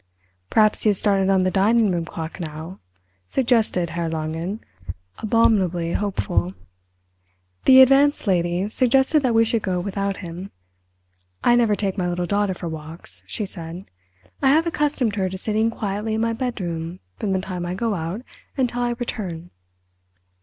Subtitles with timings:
[0.49, 2.79] "Perhaps he has started on the dining room clock now,"
[3.25, 4.61] suggested Herr Langen,
[5.19, 6.53] abominably hopeful.
[7.65, 10.49] The Advanced Lady suggested that we should go without him.
[11.43, 13.85] "I never take my little daughter for walks," she said.
[14.41, 17.93] "I have accustomed her to sitting quietly in my bedroom from the time I go
[17.93, 18.23] out
[18.57, 19.51] until I return!"